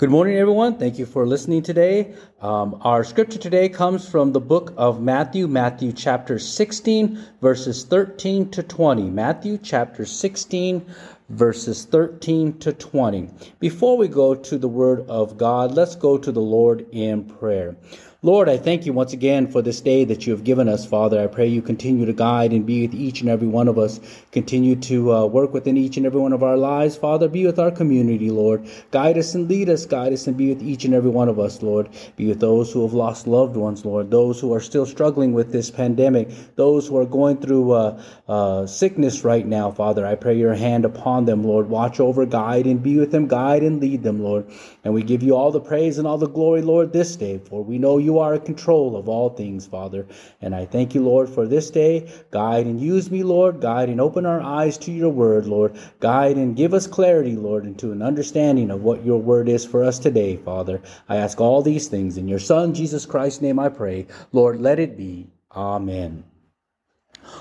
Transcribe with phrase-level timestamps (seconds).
[0.00, 0.78] Good morning, everyone.
[0.78, 2.14] Thank you for listening today.
[2.40, 8.50] Um, our scripture today comes from the book of Matthew, Matthew chapter 16, verses 13
[8.52, 9.10] to 20.
[9.10, 10.86] Matthew chapter 16,
[11.28, 13.28] verses 13 to 20.
[13.58, 17.76] Before we go to the word of God, let's go to the Lord in prayer.
[18.22, 21.22] Lord, I thank you once again for this day that you have given us, Father.
[21.22, 23.98] I pray you continue to guide and be with each and every one of us.
[24.30, 27.28] Continue to uh, work within each and every one of our lives, Father.
[27.28, 28.68] Be with our community, Lord.
[28.90, 29.86] Guide us and lead us.
[29.86, 31.88] Guide us and be with each and every one of us, Lord.
[32.16, 34.10] Be with those who have lost loved ones, Lord.
[34.10, 36.28] Those who are still struggling with this pandemic.
[36.56, 40.06] Those who are going through uh, uh, sickness right now, Father.
[40.06, 41.70] I pray your hand upon them, Lord.
[41.70, 43.28] Watch over, guide, and be with them.
[43.28, 44.44] Guide and lead them, Lord.
[44.84, 47.64] And we give you all the praise and all the glory, Lord, this day, for
[47.64, 50.04] we know you you are in control of all things, Father.
[50.40, 52.10] And I thank you, Lord, for this day.
[52.32, 53.60] Guide and use me, Lord.
[53.60, 55.78] Guide and open our eyes to your word, Lord.
[56.00, 59.84] Guide and give us clarity, Lord, into an understanding of what your word is for
[59.84, 60.82] us today, Father.
[61.08, 64.08] I ask all these things in your Son, Jesus Christ's name, I pray.
[64.32, 65.28] Lord, let it be.
[65.54, 66.24] Amen.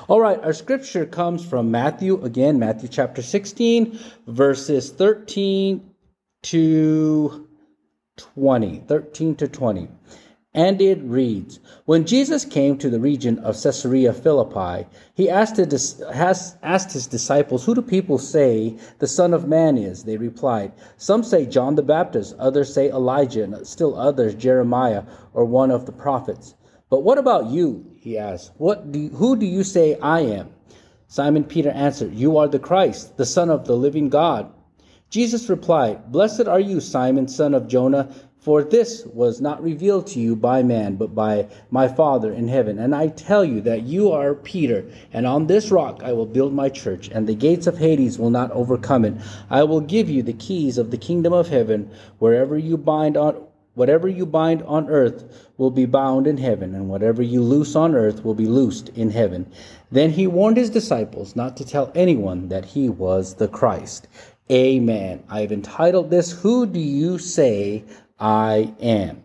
[0.08, 3.98] All right, our scripture comes from Matthew, again, Matthew chapter 16,
[4.28, 5.90] verses 13
[6.44, 7.48] to
[8.18, 8.84] 20.
[8.88, 9.90] 13 to 20.
[10.54, 17.08] And it reads When Jesus came to the region of Caesarea Philippi, he asked his,
[17.08, 20.04] disciples, Who do people say the Son of Man is?
[20.04, 25.46] They replied, Some say John the Baptist, others say Elijah, and still others Jeremiah or
[25.46, 26.56] one of the prophets.
[26.90, 27.86] But what about you?
[28.00, 30.50] He asked, what do, Who do you say I am?
[31.08, 34.52] Simon Peter answered, You are the Christ, the Son of the living God.
[35.10, 38.14] Jesus replied, Blessed are you, Simon, son of Jonah.
[38.40, 42.80] For this was not revealed to you by man, but by my Father in heaven.
[42.80, 46.54] And I tell you that you are Peter, and on this rock I will build
[46.54, 49.16] my church, and the gates of Hades will not overcome it.
[49.50, 51.92] I will give you the keys of the kingdom of heaven.
[52.20, 56.88] Wherever you bind on whatever you bind on earth will be bound in heaven, and
[56.88, 59.52] whatever you loose on earth will be loosed in heaven.
[59.92, 64.08] Then he warned his disciples not to tell anyone that he was the Christ.
[64.50, 65.24] Amen.
[65.30, 67.84] I have entitled this, Who Do You Say
[68.20, 69.24] I am.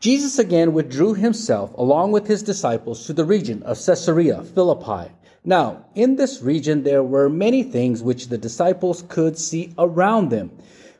[0.00, 5.12] Jesus again withdrew himself along with his disciples to the region of Caesarea Philippi.
[5.44, 10.50] Now, in this region, there were many things which the disciples could see around them,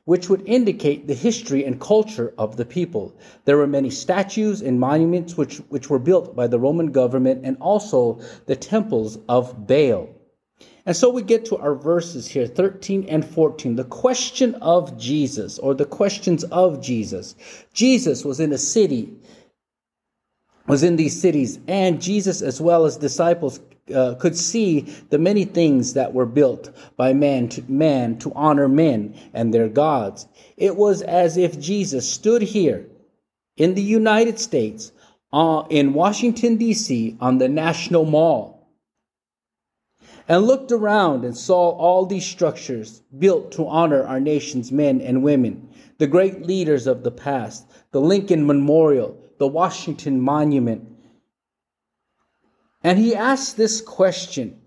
[0.04, 3.14] which would indicate the history and culture of the people.
[3.44, 7.56] There were many statues and monuments which, which were built by the Roman government and
[7.60, 10.08] also the temples of Baal.
[10.88, 13.76] And so we get to our verses here 13 and 14.
[13.76, 17.34] The question of Jesus, or the questions of Jesus.
[17.74, 19.12] Jesus was in a city,
[20.66, 23.60] was in these cities, and Jesus, as well as disciples,
[23.94, 24.80] uh, could see
[25.10, 29.68] the many things that were built by man to man to honor men and their
[29.68, 30.26] gods.
[30.56, 32.86] It was as if Jesus stood here
[33.58, 34.92] in the United States,
[35.32, 38.57] uh, in Washington, D.C., on the National Mall
[40.28, 45.22] and looked around and saw all these structures built to honor our nation's men and
[45.22, 50.86] women, the great leaders of the past, the Lincoln Memorial, the Washington Monument.
[52.84, 54.60] And he asked this question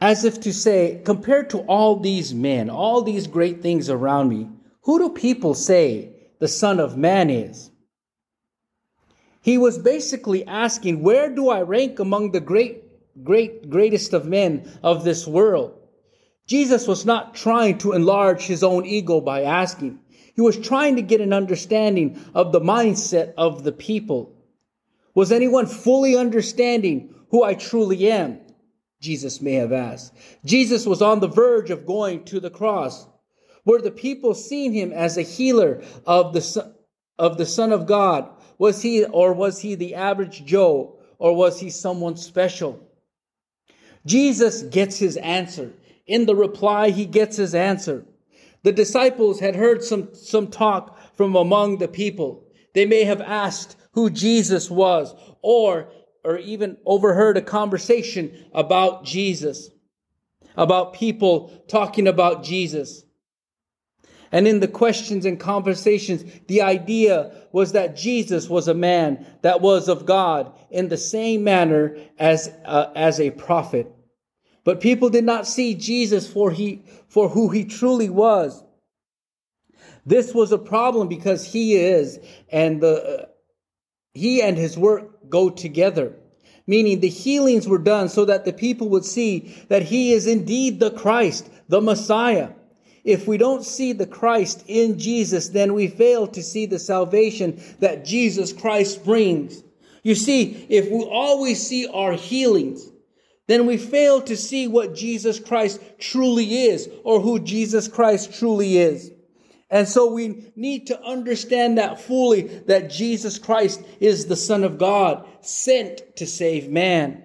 [0.00, 4.48] as if to say, compared to all these men, all these great things around me,
[4.80, 6.10] who do people say
[6.40, 7.70] the Son of Man is?
[9.42, 12.81] He was basically asking, where do I rank among the great
[13.22, 15.78] great, greatest of men of this world.
[16.46, 20.00] Jesus was not trying to enlarge his own ego by asking.
[20.34, 24.34] He was trying to get an understanding of the mindset of the people.
[25.14, 28.40] Was anyone fully understanding who I truly am?
[29.00, 30.14] Jesus may have asked.
[30.44, 33.06] Jesus was on the verge of going to the cross.
[33.64, 36.74] Were the people seeing him as a healer of the,
[37.18, 38.28] of the Son of God?
[38.58, 40.98] Was he, or was he the average Joe?
[41.18, 42.88] Or was he someone special?
[44.06, 45.72] Jesus gets his answer.
[46.06, 48.04] In the reply, he gets his answer.
[48.62, 52.44] The disciples had heard some, some talk from among the people.
[52.74, 55.90] They may have asked who Jesus was or,
[56.24, 59.70] or even overheard a conversation about Jesus,
[60.56, 63.04] about people talking about Jesus.
[64.32, 69.60] And in the questions and conversations, the idea was that Jesus was a man that
[69.60, 73.92] was of God in the same manner as, uh, as a prophet.
[74.64, 78.64] But people did not see Jesus for, he, for who he truly was.
[80.06, 82.18] This was a problem because he is,
[82.50, 83.26] and the, uh,
[84.14, 86.14] he and his work go together.
[86.66, 90.80] Meaning the healings were done so that the people would see that he is indeed
[90.80, 92.50] the Christ, the Messiah.
[93.04, 97.60] If we don't see the Christ in Jesus, then we fail to see the salvation
[97.80, 99.62] that Jesus Christ brings.
[100.02, 102.88] You see, if we always see our healings,
[103.48, 108.78] then we fail to see what Jesus Christ truly is or who Jesus Christ truly
[108.78, 109.10] is.
[109.68, 114.78] And so we need to understand that fully that Jesus Christ is the Son of
[114.78, 117.24] God sent to save man.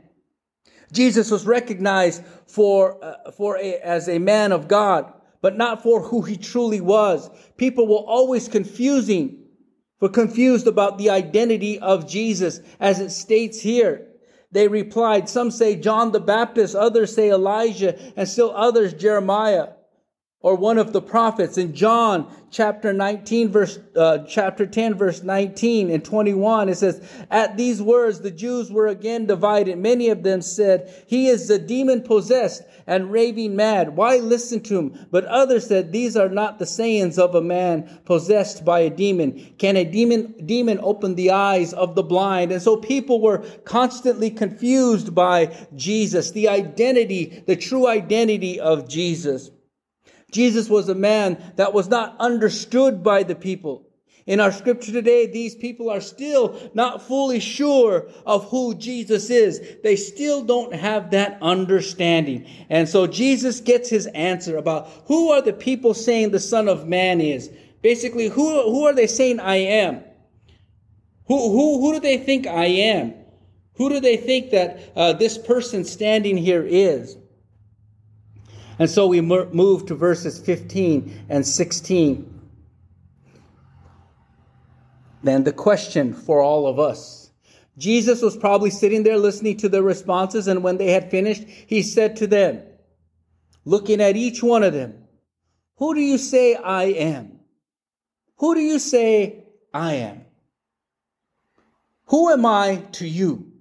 [0.91, 5.11] Jesus was recognized for, uh, for a, as a man of God,
[5.41, 7.29] but not for who he truly was.
[7.57, 9.43] People were always confusing,
[9.99, 14.07] were confused about the identity of Jesus as it states here.
[14.51, 19.69] They replied, some say John the Baptist, others say Elijah, and still others Jeremiah
[20.41, 25.89] or one of the prophets in John chapter 19 verse uh, chapter 10 verse 19
[25.89, 29.79] and 21 it says at these words the Jews were again divided.
[29.79, 33.95] Many of them said he is the demon possessed and raving mad.
[33.95, 37.99] Why listen to him but others said these are not the sayings of a man
[38.05, 39.55] possessed by a demon.
[39.57, 44.29] Can a demon demon open the eyes of the blind and so people were constantly
[44.29, 49.49] confused by Jesus the identity the true identity of Jesus
[50.31, 53.87] Jesus was a man that was not understood by the people.
[54.25, 59.77] In our scripture today, these people are still not fully sure of who Jesus is.
[59.83, 62.45] They still don't have that understanding.
[62.69, 66.85] And so Jesus gets his answer about who are the people saying the Son of
[66.85, 67.49] Man is.
[67.81, 70.03] Basically, who, who are they saying I am?
[71.27, 73.13] Who, who, who do they think I am?
[73.75, 77.15] Who do they think that uh, this person standing here is?
[78.79, 82.33] And so we move to verses 15 and 16.
[85.23, 87.31] Then the question for all of us.
[87.77, 91.83] Jesus was probably sitting there listening to their responses, and when they had finished, he
[91.83, 92.63] said to them,
[93.65, 95.03] looking at each one of them,
[95.75, 97.39] Who do you say I am?
[98.37, 100.25] Who do you say I am?
[102.05, 103.51] Who am I to you?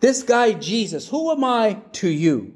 [0.00, 2.55] This guy, Jesus, who am I to you?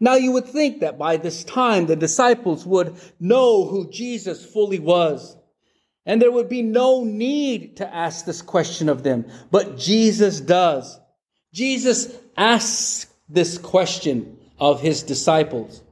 [0.00, 4.78] Now you would think that by this time the disciples would know who Jesus fully
[4.78, 5.36] was.
[6.06, 9.26] And there would be no need to ask this question of them.
[9.50, 10.98] But Jesus does.
[11.52, 15.82] Jesus asks this question of his disciples.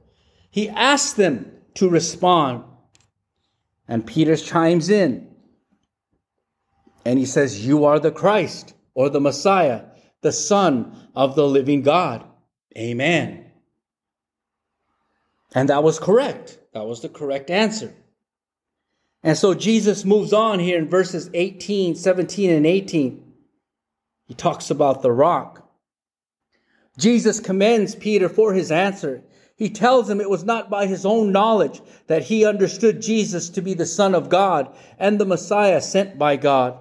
[0.49, 2.63] He asks them to respond.
[3.87, 5.27] And Peter chimes in.
[7.05, 9.83] And he says, You are the Christ or the Messiah,
[10.21, 12.25] the Son of the living God.
[12.77, 13.48] Amen.
[15.53, 16.59] And that was correct.
[16.73, 17.93] That was the correct answer.
[19.23, 23.23] And so Jesus moves on here in verses 18, 17, and 18.
[24.27, 25.67] He talks about the rock.
[26.97, 29.23] Jesus commends Peter for his answer.
[29.55, 33.61] He tells him it was not by his own knowledge that he understood Jesus to
[33.61, 36.79] be the Son of God and the Messiah sent by God.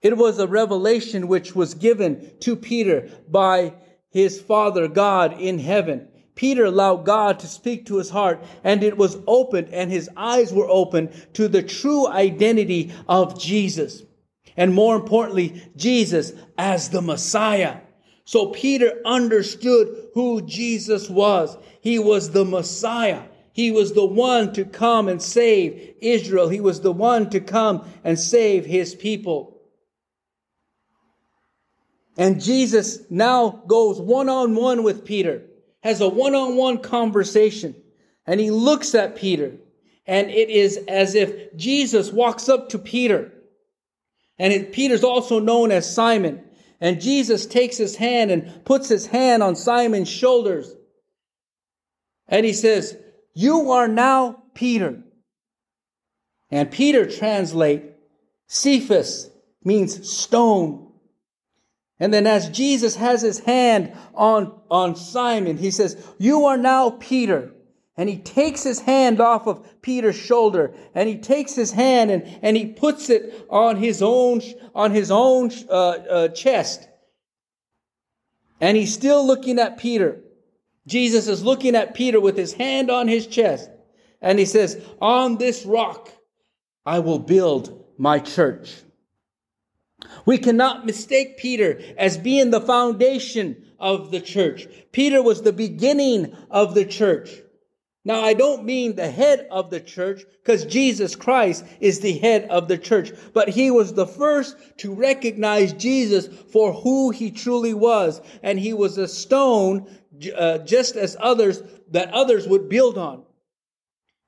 [0.00, 3.74] It was a revelation which was given to Peter by
[4.10, 6.08] his Father God in heaven.
[6.34, 10.52] Peter allowed God to speak to his heart and it was opened and his eyes
[10.52, 14.02] were opened to the true identity of Jesus.
[14.56, 17.78] And more importantly, Jesus as the Messiah.
[18.24, 21.56] So Peter understood who Jesus was.
[21.80, 23.22] He was the Messiah.
[23.52, 26.48] He was the one to come and save Israel.
[26.48, 29.60] He was the one to come and save his people.
[32.16, 35.42] And Jesus now goes one on one with Peter
[35.82, 37.74] has a one on one conversation
[38.26, 39.56] and he looks at Peter.
[40.06, 43.32] And it is as if Jesus walks up to Peter.
[44.38, 46.42] And it, Peter's also known as Simon.
[46.80, 50.74] And Jesus takes his hand and puts his hand on Simon's shoulders.
[52.26, 52.96] And he says,
[53.34, 55.02] You are now Peter.
[56.50, 57.84] And Peter translate
[58.48, 59.30] Cephas
[59.62, 60.89] means stone.
[62.00, 66.90] And then as Jesus has his hand on, on Simon, he says, You are now
[66.90, 67.52] Peter.
[67.96, 72.38] And he takes his hand off of Peter's shoulder and he takes his hand and,
[72.40, 74.40] and he puts it on his own,
[74.74, 76.88] on his own uh, uh, chest.
[78.58, 80.22] And he's still looking at Peter.
[80.86, 83.68] Jesus is looking at Peter with his hand on his chest.
[84.22, 86.10] And he says, On this rock
[86.86, 88.72] I will build my church.
[90.26, 94.66] We cannot mistake Peter as being the foundation of the church.
[94.92, 97.30] Peter was the beginning of the church.
[98.02, 102.44] Now, I don't mean the head of the church because Jesus Christ is the head
[102.48, 107.74] of the church, but he was the first to recognize Jesus for who he truly
[107.74, 108.22] was.
[108.42, 109.86] And he was a stone
[110.34, 113.24] uh, just as others that others would build on.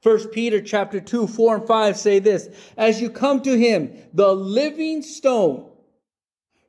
[0.02, 4.34] First Peter chapter 2, 4 and 5 say this, as you come to him, the
[4.34, 5.70] living stone,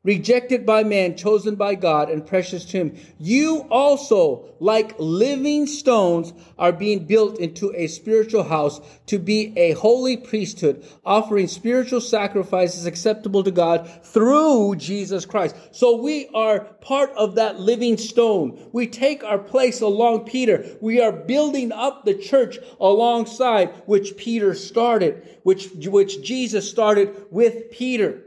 [0.04, 2.98] rejected by man, chosen by God, and precious to him.
[3.18, 9.72] You also, like living stones, are being built into a spiritual house to be a
[9.72, 15.56] holy priesthood, offering spiritual sacrifices acceptable to God through Jesus Christ.
[15.72, 18.70] So we are part of that living stone.
[18.74, 20.66] We take our place along Peter.
[20.82, 27.72] We are building up the church alongside which Peter started, which, which Jesus started with
[27.72, 28.22] Peter.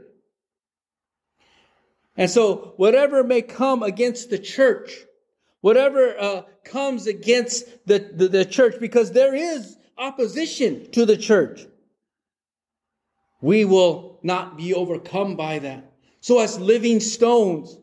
[2.17, 4.91] And so, whatever may come against the church,
[5.61, 11.61] whatever uh, comes against the, the, the church, because there is opposition to the church,
[13.39, 15.91] we will not be overcome by that.
[16.21, 17.77] So, as living stones,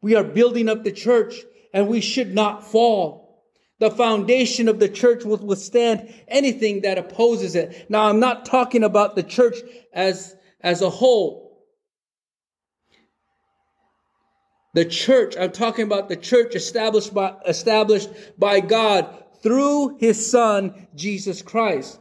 [0.00, 1.34] we are building up the church
[1.74, 3.44] and we should not fall.
[3.80, 7.86] The foundation of the church will withstand anything that opposes it.
[7.88, 9.56] Now, I'm not talking about the church
[9.92, 11.47] as, as a whole.
[14.74, 20.88] The church, I'm talking about the church established by, established by God through his son,
[20.94, 21.98] Jesus Christ.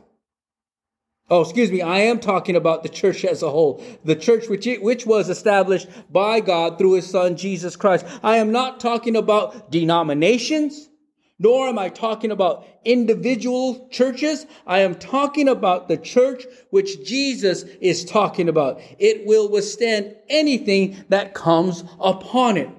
[1.30, 1.82] Oh, excuse me.
[1.82, 3.84] I am talking about the church as a whole.
[4.06, 8.06] The church which, which was established by God through his son, Jesus Christ.
[8.24, 10.90] I am not talking about denominations
[11.40, 14.46] nor am I talking about individual churches.
[14.66, 18.82] I am talking about the church which Jesus is talking about.
[18.98, 22.70] It will withstand anything that comes upon it.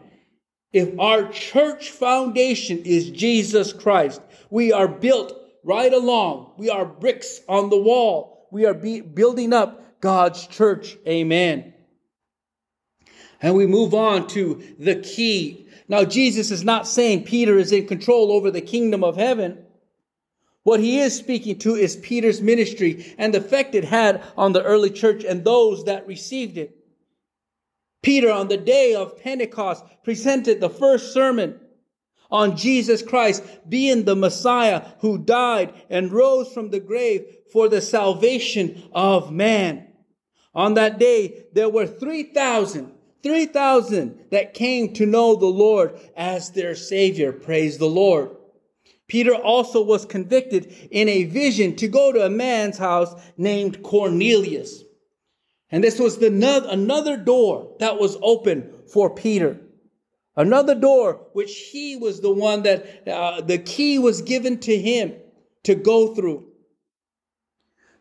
[0.73, 5.33] If our church foundation is Jesus Christ, we are built
[5.65, 6.53] right along.
[6.59, 8.49] We are bricks on the wall.
[8.51, 10.97] We are be- building up God's church.
[11.07, 11.75] Amen.
[13.41, 17.87] And we move on to the key now, Jesus is not saying Peter is in
[17.87, 19.65] control over the kingdom of heaven.
[20.63, 24.63] What he is speaking to is Peter's ministry and the effect it had on the
[24.63, 26.77] early church and those that received it.
[28.03, 31.59] Peter, on the day of Pentecost, presented the first sermon
[32.31, 37.81] on Jesus Christ being the Messiah who died and rose from the grave for the
[37.81, 39.87] salvation of man.
[40.55, 46.75] On that day, there were 3,000 3,000 that came to know the Lord as their
[46.75, 47.33] Savior.
[47.33, 48.37] Praise the Lord.
[49.09, 54.85] Peter also was convicted in a vision to go to a man's house named Cornelius.
[55.71, 56.29] And this was the,
[56.69, 59.61] another door that was open for Peter.
[60.37, 65.15] Another door, which he was the one that uh, the key was given to him
[65.65, 66.47] to go through.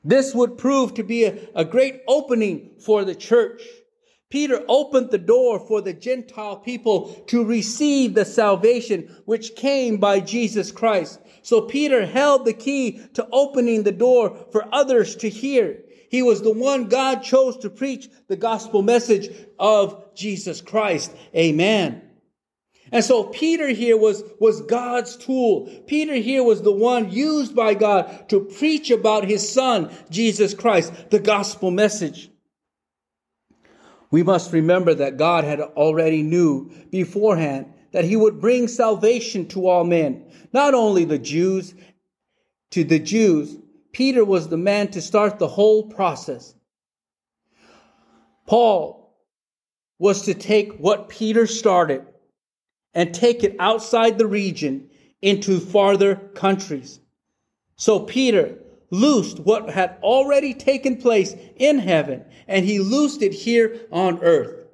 [0.03, 3.63] This would prove to be a, a great opening for the church.
[4.29, 10.19] Peter opened the door for the Gentile people to receive the salvation which came by
[10.19, 11.19] Jesus Christ.
[11.41, 15.81] So Peter held the key to opening the door for others to hear.
[16.09, 19.29] He was the one God chose to preach the gospel message
[19.59, 21.15] of Jesus Christ.
[21.35, 22.01] Amen.
[22.91, 25.69] And so Peter here was, was God's tool.
[25.87, 30.93] Peter here was the one used by God to preach about his son, Jesus Christ,
[31.09, 32.29] the gospel message.
[34.11, 39.67] We must remember that God had already knew beforehand that he would bring salvation to
[39.67, 41.73] all men, not only the Jews.
[42.71, 43.57] To the Jews,
[43.93, 46.53] Peter was the man to start the whole process.
[48.45, 49.17] Paul
[49.99, 52.05] was to take what Peter started
[52.93, 54.89] and take it outside the region
[55.21, 56.99] into farther countries.
[57.75, 58.59] So Peter
[58.89, 64.65] loosed what had already taken place in heaven, and he loosed it here on earth.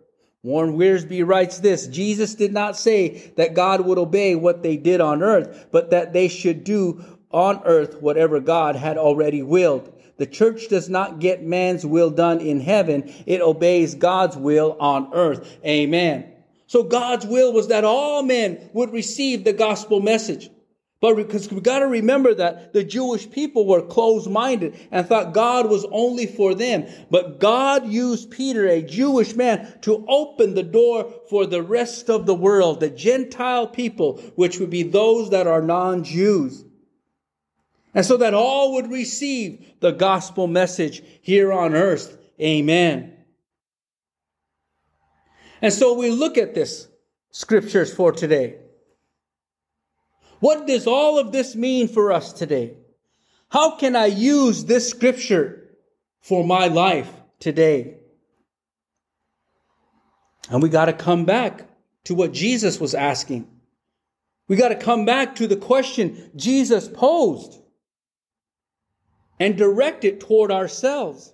[0.44, 5.00] Warren Wiersbe writes this Jesus did not say that God would obey what they did
[5.00, 9.90] on earth, but that they should do on earth whatever God had already willed.
[10.18, 15.12] The church does not get man's will done in heaven, it obeys God's will on
[15.14, 15.58] earth.
[15.66, 16.30] Amen.
[16.68, 20.50] So God's will was that all men would receive the gospel message.
[21.04, 25.34] But because we got to remember that the Jewish people were closed minded and thought
[25.34, 26.86] God was only for them.
[27.12, 32.26] But God used Peter, a Jewish man, to open the door for the rest of
[32.26, 36.64] the world, the Gentile people, which would be those that are non Jews.
[37.94, 42.18] And so that all would receive the gospel message here on earth.
[42.40, 43.12] Amen.
[45.62, 46.88] And so we look at this
[47.30, 48.63] scriptures for today.
[50.44, 52.76] What does all of this mean for us today?
[53.48, 55.70] How can I use this scripture
[56.20, 57.10] for my life
[57.40, 58.00] today?
[60.50, 61.66] And we got to come back
[62.04, 63.48] to what Jesus was asking.
[64.50, 67.58] We got to come back to the question Jesus posed
[69.40, 71.34] and direct it toward ourselves.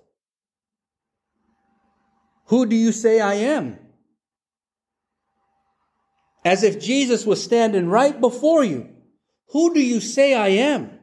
[2.44, 3.76] Who do you say I am?
[6.44, 8.98] As if Jesus was standing right before you.
[9.52, 11.00] Who do you say I am?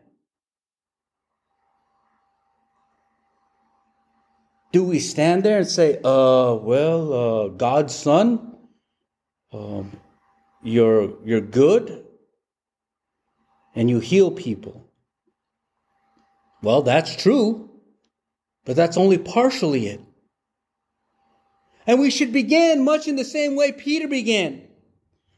[4.71, 8.57] Do we stand there and say, uh, well, uh, God's son?
[9.51, 9.99] Um,
[10.63, 12.05] you're, you're good?
[13.75, 14.89] And you heal people.
[16.61, 17.69] Well, that's true,
[18.65, 20.01] but that's only partially it.
[21.85, 24.67] And we should begin much in the same way Peter began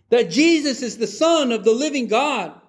[0.10, 2.60] that Jesus is the Son of the living God.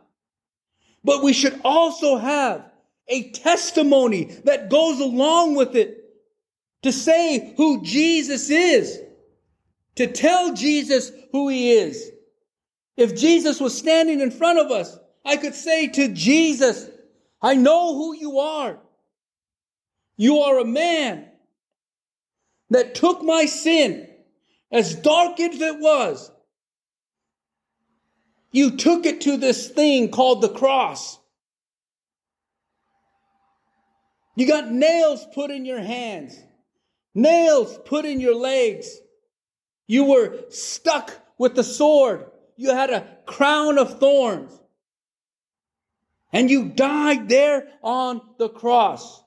[1.02, 2.70] But we should also have
[3.08, 5.96] a testimony that goes along with it
[6.82, 9.00] to say who Jesus is,
[9.96, 12.10] to tell Jesus who he is.
[12.96, 16.88] If Jesus was standing in front of us, I could say to Jesus,
[17.42, 18.78] I know who you are.
[20.16, 21.26] You are a man
[22.70, 24.08] that took my sin,
[24.70, 26.30] as dark as it was.
[28.52, 31.18] You took it to this thing called the cross.
[34.36, 36.38] You got nails put in your hands,
[37.14, 39.00] nails put in your legs.
[39.86, 42.26] You were stuck with the sword.
[42.56, 44.52] You had a crown of thorns.
[46.32, 49.22] And you died there on the cross.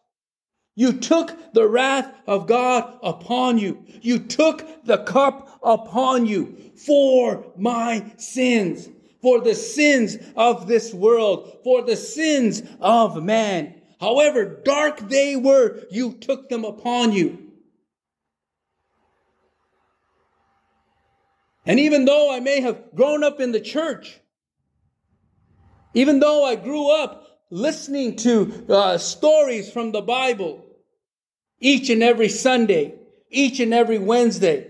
[0.75, 3.85] You took the wrath of God upon you.
[4.01, 8.89] You took the cup upon you for my sins,
[9.23, 13.81] for the sins of this world, for the sins of man.
[13.99, 17.39] However dark they were, you took them upon you.
[21.65, 24.19] And even though I may have grown up in the church,
[25.93, 30.65] even though I grew up listening to uh, stories from the Bible
[31.61, 32.95] each and every Sunday,
[33.29, 34.69] each and every Wednesday,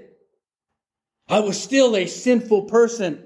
[1.27, 3.25] I was still a sinful person.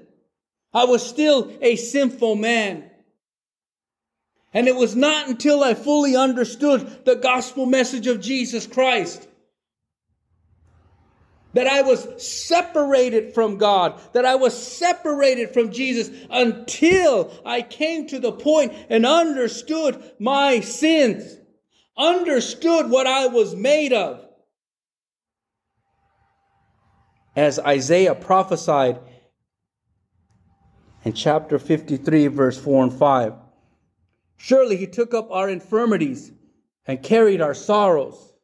[0.72, 2.90] I was still a sinful man.
[4.52, 9.28] And it was not until I fully understood the gospel message of Jesus Christ
[11.54, 18.06] that I was separated from God, that I was separated from Jesus until I came
[18.08, 21.36] to the point and understood my sins,
[21.96, 24.24] understood what I was made of.
[27.34, 29.00] As Isaiah prophesied
[31.08, 33.32] in chapter 53, verse 4 and 5.
[34.36, 36.30] Surely he took up our infirmities
[36.86, 38.34] and carried our sorrows.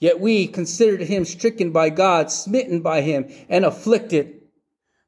[0.00, 4.38] Yet we considered him stricken by God, smitten by him, and afflicted.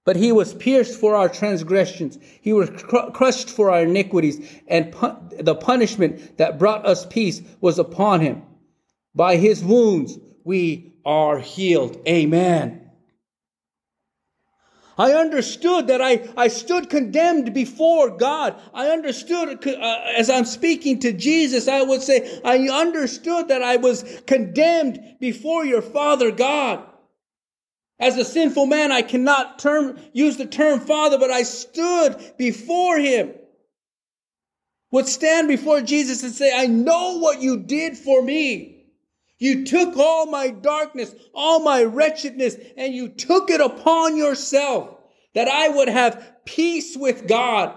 [0.06, 2.18] But he was pierced for our transgressions.
[2.40, 4.94] He was cr- crushed for our iniquities, and
[5.38, 8.42] the punishment that brought us peace was upon him.
[9.14, 12.00] By his wounds we are healed.
[12.08, 12.81] Amen.
[14.98, 18.60] I understood that I, I stood condemned before God.
[18.74, 23.76] I understood, uh, as I'm speaking to Jesus, I would say, I understood that I
[23.76, 26.86] was condemned before your Father God.
[27.98, 32.98] As a sinful man, I cannot term, use the term Father, but I stood before
[32.98, 33.32] Him.
[34.90, 38.71] Would stand before Jesus and say, I know what you did for me.
[39.42, 44.96] You took all my darkness, all my wretchedness, and you took it upon yourself
[45.34, 47.74] that I would have peace with God,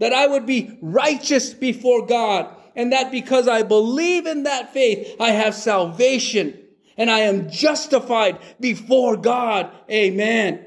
[0.00, 5.14] that I would be righteous before God, and that because I believe in that faith,
[5.20, 6.60] I have salvation
[6.96, 9.70] and I am justified before God.
[9.88, 10.66] Amen.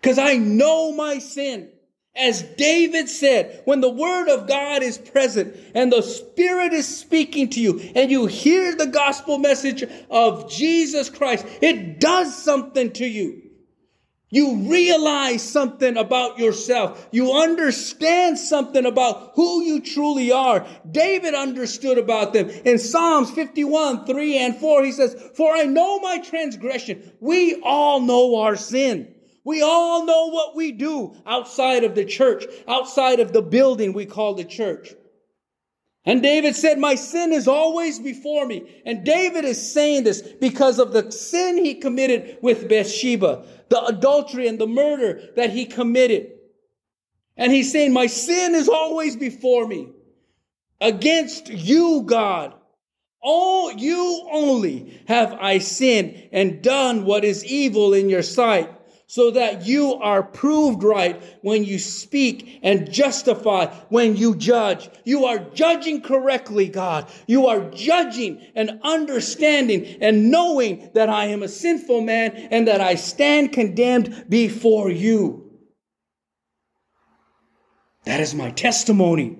[0.00, 1.70] Because I know my sin.
[2.16, 7.50] As David said, when the word of God is present and the Spirit is speaking
[7.50, 13.06] to you and you hear the gospel message of Jesus Christ, it does something to
[13.06, 13.42] you.
[14.28, 17.08] You realize something about yourself.
[17.12, 20.66] You understand something about who you truly are.
[20.90, 22.50] David understood about them.
[22.50, 27.12] In Psalms 51, 3 and 4, he says, For I know my transgression.
[27.20, 29.14] We all know our sin.
[29.46, 34.04] We all know what we do outside of the church, outside of the building we
[34.04, 34.92] call the church.
[36.04, 38.82] And David said, My sin is always before me.
[38.84, 44.48] And David is saying this because of the sin he committed with Bathsheba, the adultery
[44.48, 46.32] and the murder that he committed.
[47.36, 49.90] And he's saying, My sin is always before me.
[50.80, 52.52] Against you, God.
[53.22, 58.72] All you only have I sinned and done what is evil in your sight
[59.08, 64.90] so that you are proved right when you speak and justify when you judge.
[65.04, 67.08] You are judging correctly, God.
[67.26, 72.80] You are judging and understanding and knowing that I am a sinful man and that
[72.80, 75.52] I stand condemned before you.
[78.04, 79.38] That is my testimony.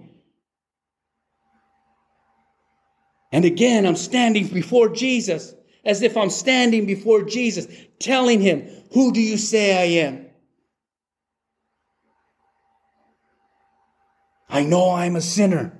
[3.32, 5.54] And again, I'm standing before Jesus
[5.86, 7.66] as if I'm standing before Jesus,
[8.00, 10.26] telling him, Who do you say I am?
[14.48, 15.78] I know I'm a sinner.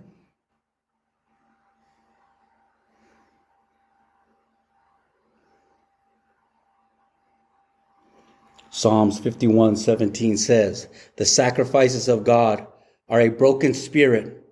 [8.70, 12.66] Psalms 51 17 says, The sacrifices of God
[13.08, 14.44] are a broken spirit,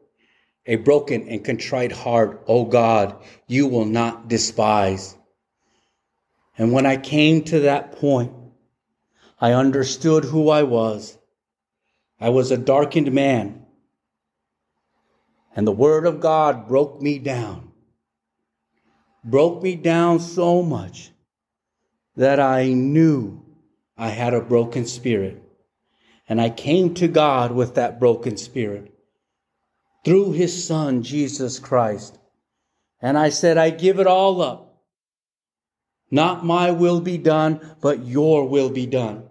[0.67, 5.17] a broken and contrite heart, O God, you will not despise.
[6.57, 8.33] And when I came to that point,
[9.41, 11.19] I understood who I was.
[12.21, 13.67] I was a darkened man.
[15.57, 17.73] And the Word of God broke me down.
[19.25, 21.11] Broke me down so much
[22.17, 23.45] that I knew
[23.97, 25.43] I had a broken spirit.
[26.29, 28.95] And I came to God with that broken spirit
[30.05, 32.19] through His Son, Jesus Christ.
[33.01, 34.74] And I said, I give it all up.
[36.15, 39.25] Not my will be done, but your will be done.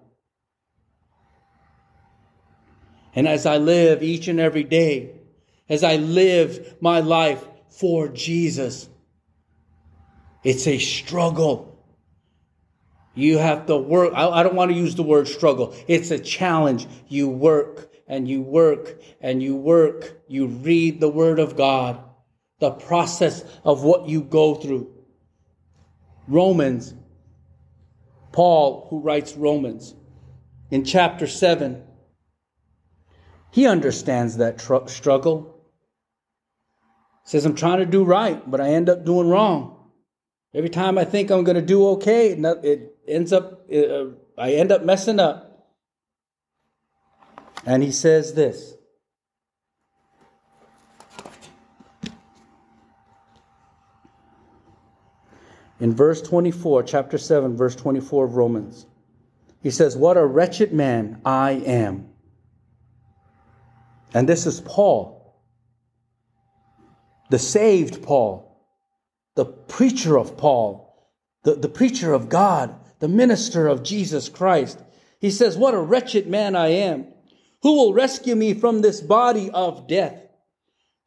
[3.15, 5.11] And as I live each and every day,
[5.69, 8.89] as I live my life for Jesus,
[10.43, 11.81] it's a struggle.
[13.15, 14.11] You have to work.
[14.13, 15.73] I, don't want to use the word struggle.
[15.87, 16.85] It's a challenge.
[17.07, 20.21] You work and you work and you work.
[20.27, 22.03] You read the word of God,
[22.59, 24.92] the process of what you go through.
[26.27, 26.93] Romans,
[28.31, 29.95] Paul, who writes Romans,
[30.71, 31.83] in chapter 7,
[33.51, 35.49] he understands that tr- struggle.
[37.25, 39.91] Says, I'm trying to do right, but I end up doing wrong.
[40.53, 44.05] Every time I think I'm going to do okay, it ends up, uh,
[44.37, 45.49] I end up messing up.
[47.65, 48.75] And he says this
[55.83, 58.85] in verse 24, chapter 7, verse 24 of Romans.
[59.61, 62.07] He says, What a wretched man I am.
[64.13, 65.43] And this is Paul,
[67.29, 68.65] the saved Paul,
[69.35, 71.11] the preacher of Paul,
[71.43, 74.81] the, the preacher of God, the minister of Jesus Christ.
[75.19, 77.07] He says, What a wretched man I am.
[77.61, 80.17] Who will rescue me from this body of death?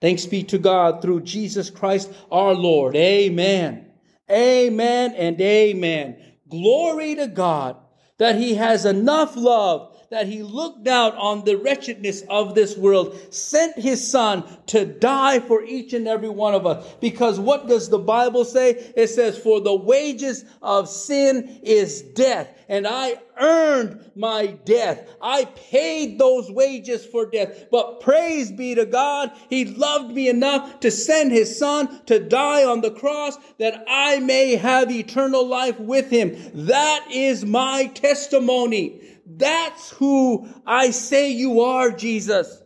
[0.03, 2.95] Thanks be to God through Jesus Christ our Lord.
[2.95, 3.87] Amen.
[4.31, 6.17] Amen and amen.
[6.49, 7.77] Glory to God
[8.19, 13.19] that He has enough love that he looked out on the wretchedness of this world,
[13.31, 16.95] sent his son to die for each and every one of us.
[17.01, 18.71] Because what does the Bible say?
[18.97, 22.49] It says, for the wages of sin is death.
[22.69, 25.09] And I earned my death.
[25.23, 27.67] I paid those wages for death.
[27.71, 32.65] But praise be to God, He loved me enough to send His Son to die
[32.65, 36.37] on the cross that I may have eternal life with Him.
[36.67, 39.01] That is my testimony.
[39.27, 42.63] That's who I say you are, Jesus.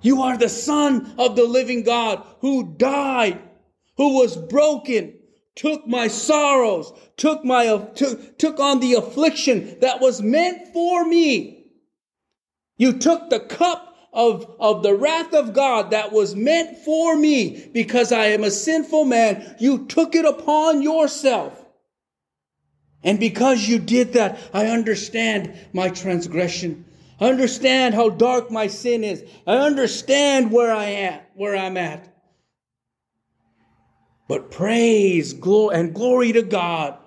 [0.00, 3.40] You are the Son of the living God who died,
[3.96, 5.14] who was broken,
[5.54, 11.66] took my sorrows, took my took, took on the affliction that was meant for me.
[12.78, 17.70] You took the cup of, of the wrath of God that was meant for me
[17.72, 19.56] because I am a sinful man.
[19.58, 21.61] You took it upon yourself.
[23.04, 26.84] And because you did that, I understand my transgression.
[27.20, 29.24] I understand how dark my sin is.
[29.46, 32.08] I understand where I am, where I'm at.
[34.28, 36.98] But praise glory and glory to God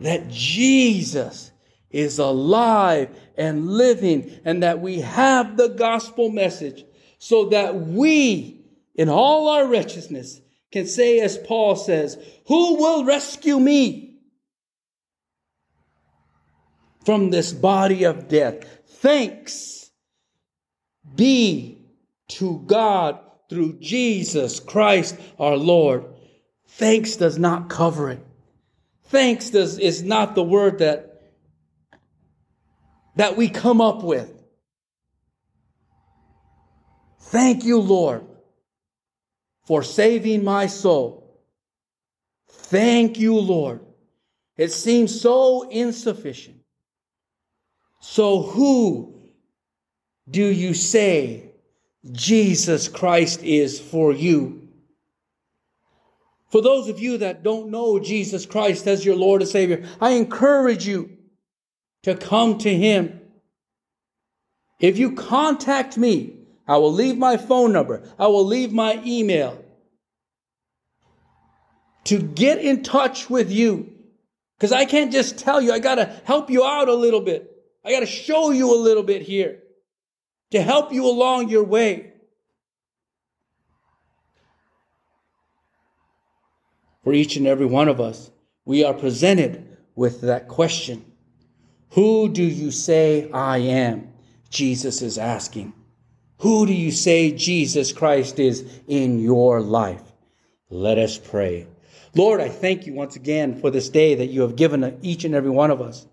[0.00, 1.50] that Jesus
[1.90, 6.84] is alive and living and that we have the gospel message
[7.18, 10.40] so that we in all our righteousness
[10.72, 14.18] can say, as Paul says, Who will rescue me
[17.04, 18.64] from this body of death?
[18.86, 19.90] Thanks
[21.16, 21.78] be
[22.28, 26.04] to God through Jesus Christ our Lord.
[26.66, 28.24] Thanks does not cover it.
[29.06, 31.32] Thanks does, is not the word that,
[33.16, 34.32] that we come up with.
[37.18, 38.29] Thank you, Lord
[39.70, 41.40] for saving my soul.
[42.48, 43.78] Thank you, Lord.
[44.56, 46.56] It seems so insufficient.
[48.00, 49.14] So, who
[50.28, 51.52] do you say
[52.10, 54.66] Jesus Christ is for you?
[56.48, 60.14] For those of you that don't know Jesus Christ as your Lord and Savior, I
[60.14, 61.16] encourage you
[62.02, 63.20] to come to Him.
[64.80, 66.39] If you contact me,
[66.70, 69.60] I will leave my phone number, I will leave my email
[72.04, 73.92] to get in touch with you.
[74.56, 77.50] Because I can't just tell you, I got to help you out a little bit.
[77.84, 79.64] I got to show you a little bit here
[80.52, 82.12] to help you along your way.
[87.02, 88.30] For each and every one of us,
[88.64, 91.04] we are presented with that question
[91.90, 94.12] Who do you say I am?
[94.50, 95.72] Jesus is asking.
[96.40, 100.02] Who do you say Jesus Christ is in your life?
[100.70, 101.66] Let us pray.
[102.14, 105.34] Lord, I thank you once again for this day that you have given each and
[105.34, 106.06] every one of us.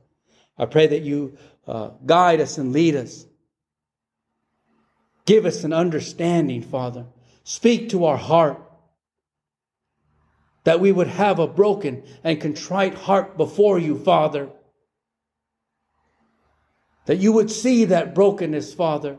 [0.58, 3.26] I pray that you uh, guide us and lead us.
[5.26, 7.06] Give us an understanding, Father.
[7.44, 8.62] Speak to our heart
[10.66, 14.50] that we would have a broken and contrite heart before you, Father.
[17.06, 19.18] That you would see that brokenness, Father.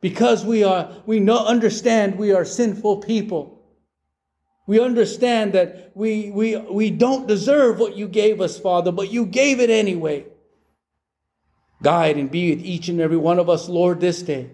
[0.00, 3.58] Because we are, we know, understand we are sinful people.
[4.66, 9.26] We understand that we, we, we don't deserve what you gave us, Father, but you
[9.26, 10.26] gave it anyway.
[11.82, 14.50] Guide and be with each and every one of us, Lord, this day.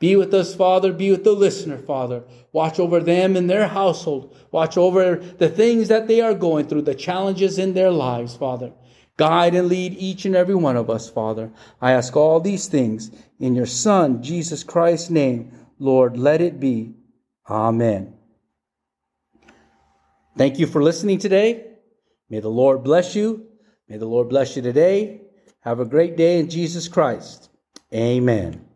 [0.00, 0.92] Be with us, Father.
[0.92, 2.22] Be with the listener, Father.
[2.52, 4.36] Watch over them and their household.
[4.52, 8.72] Watch over the things that they are going through, the challenges in their lives, Father.
[9.16, 11.50] Guide and lead each and every one of us, Father.
[11.80, 15.52] I ask all these things in your Son, Jesus Christ's name.
[15.78, 16.94] Lord, let it be.
[17.48, 18.14] Amen.
[20.36, 21.64] Thank you for listening today.
[22.28, 23.46] May the Lord bless you.
[23.88, 25.22] May the Lord bless you today.
[25.60, 27.50] Have a great day in Jesus Christ.
[27.92, 28.67] Amen.